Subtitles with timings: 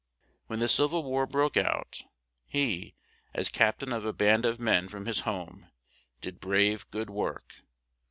[0.47, 2.01] When the Civ il War broke out,
[2.47, 2.95] he,
[3.35, 5.69] as cap tain of a band of men from his home,
[6.21, 7.57] did brave, good work.